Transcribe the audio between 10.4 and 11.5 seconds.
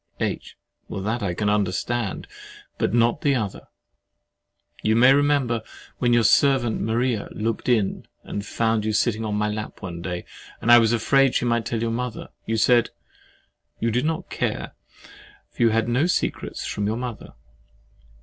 and I was afraid she